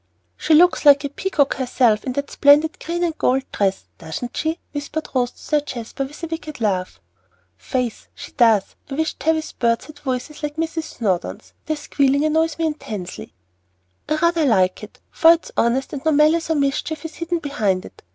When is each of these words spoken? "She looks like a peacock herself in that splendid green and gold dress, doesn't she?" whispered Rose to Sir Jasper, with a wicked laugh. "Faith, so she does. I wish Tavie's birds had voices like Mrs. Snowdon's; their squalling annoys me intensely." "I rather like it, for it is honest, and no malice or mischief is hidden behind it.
"She 0.35 0.55
looks 0.55 0.83
like 0.83 1.03
a 1.03 1.09
peacock 1.09 1.57
herself 1.57 2.03
in 2.05 2.13
that 2.13 2.31
splendid 2.31 2.79
green 2.83 3.03
and 3.03 3.15
gold 3.19 3.43
dress, 3.51 3.83
doesn't 3.99 4.35
she?" 4.35 4.57
whispered 4.71 5.07
Rose 5.13 5.29
to 5.29 5.37
Sir 5.37 5.59
Jasper, 5.61 6.05
with 6.05 6.23
a 6.23 6.27
wicked 6.27 6.59
laugh. 6.59 6.99
"Faith, 7.55 8.05
so 8.05 8.07
she 8.15 8.31
does. 8.31 8.75
I 8.89 8.95
wish 8.95 9.13
Tavie's 9.17 9.51
birds 9.51 9.85
had 9.85 9.99
voices 9.99 10.41
like 10.41 10.55
Mrs. 10.55 10.85
Snowdon's; 10.95 11.53
their 11.67 11.77
squalling 11.77 12.25
annoys 12.25 12.57
me 12.57 12.65
intensely." 12.65 13.35
"I 14.09 14.15
rather 14.15 14.43
like 14.45 14.81
it, 14.81 14.99
for 15.11 15.33
it 15.33 15.45
is 15.45 15.51
honest, 15.55 15.93
and 15.93 16.03
no 16.03 16.11
malice 16.13 16.49
or 16.49 16.55
mischief 16.55 17.05
is 17.05 17.17
hidden 17.17 17.37
behind 17.37 17.85
it. 17.85 18.01